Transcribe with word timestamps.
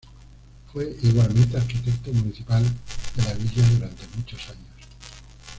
Fue 0.73 0.97
igualmente 1.03 1.55
arquitecto 1.57 2.11
municipal 2.11 2.63
de 2.63 3.23
la 3.23 3.33
villa 3.35 3.63
durante 3.75 4.03
muchos 4.17 4.49
años. 4.49 4.87